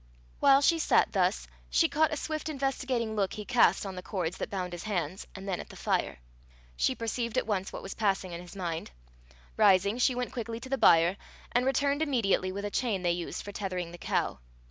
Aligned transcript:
While 0.39 0.61
she 0.63 0.79
sat 0.79 1.11
thus, 1.11 1.45
she 1.69 1.87
caught 1.87 2.11
a 2.11 2.17
swift 2.17 2.49
investigating 2.49 3.15
look 3.15 3.33
he 3.33 3.45
cast 3.45 3.85
on 3.85 3.93
the 3.93 4.01
cords 4.01 4.37
that 4.37 4.49
bound 4.49 4.73
his 4.73 4.85
hands, 4.85 5.27
and 5.35 5.47
then 5.47 5.59
at 5.59 5.69
the 5.69 5.75
fire. 5.75 6.17
She 6.75 6.95
perceived 6.95 7.37
at 7.37 7.45
once 7.45 7.71
what 7.71 7.83
was 7.83 7.93
passing 7.93 8.31
in 8.31 8.41
his 8.41 8.55
mind. 8.55 8.89
Rising, 9.57 9.99
she 9.99 10.15
went 10.15 10.33
quickly 10.33 10.59
to 10.61 10.69
the 10.69 10.75
byre, 10.79 11.17
and 11.51 11.67
returned 11.67 12.01
immediately 12.01 12.51
with 12.51 12.65
a 12.65 12.71
chain 12.71 13.03
they 13.03 13.11
used 13.11 13.43
for 13.45 13.51
tethering 13.51 13.91
the 13.91 13.99
cow. 13.99 14.39